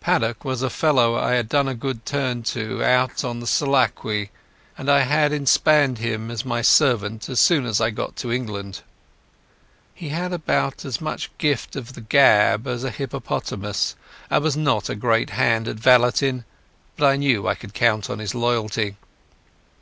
[0.00, 4.28] Paddock was a fellow I had done a good turn to out on the Selakwe,
[4.76, 8.82] and I had inspanned him as my servant as soon as I got to England.
[9.94, 13.96] He had about as much gift of the gab as a hippopotamus,
[14.28, 16.44] and was not a great hand at valeting,
[16.98, 18.96] but I knew I could count on his loyalty.